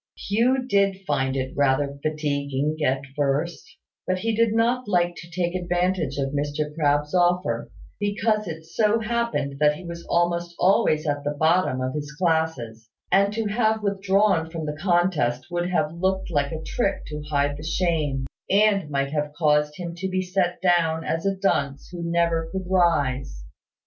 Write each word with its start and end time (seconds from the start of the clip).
Hugh 0.17 0.65
did 0.67 0.97
find 1.05 1.35
it 1.35 1.53
rather 1.55 1.99
fatiguing 2.01 2.75
at 2.83 3.03
first: 3.15 3.77
but 4.07 4.17
he 4.17 4.35
did 4.35 4.51
not 4.51 4.87
like 4.87 5.15
to 5.17 5.29
take 5.29 5.53
advantage 5.53 6.17
of 6.17 6.33
Mr 6.33 6.73
Crabbe's 6.73 7.13
offer, 7.13 7.69
because 7.99 8.47
it 8.47 8.65
so 8.65 8.99
happened 8.99 9.59
that 9.59 9.75
he 9.75 9.85
was 9.85 10.03
almost 10.09 10.55
always 10.57 11.05
at 11.05 11.23
the 11.23 11.35
bottom 11.37 11.81
of 11.81 11.93
his 11.93 12.11
classes: 12.15 12.89
and 13.11 13.31
to 13.33 13.45
have 13.45 13.83
withdrawn 13.83 14.49
from 14.49 14.65
the 14.65 14.75
contest 14.75 15.45
would 15.51 15.69
have 15.69 15.93
looked 15.93 16.31
like 16.31 16.51
a 16.51 16.63
trick 16.63 17.05
to 17.05 17.21
hide 17.29 17.55
the 17.55 17.61
shame, 17.63 18.25
and 18.49 18.89
might 18.89 19.11
have 19.11 19.31
caused 19.33 19.77
him 19.77 19.93
to 19.97 20.09
be 20.09 20.23
set 20.23 20.59
down 20.63 21.03
as 21.03 21.27
a 21.27 21.35
dunce 21.35 21.89
who 21.91 22.01
never 22.03 22.49
could 22.51 22.65
rise. 22.67 23.45